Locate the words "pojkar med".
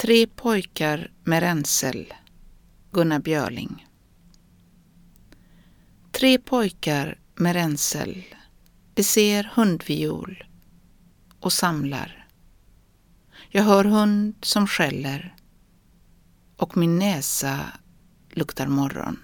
0.26-1.40, 6.38-7.52